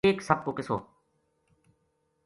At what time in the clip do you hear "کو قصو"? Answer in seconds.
0.45-0.77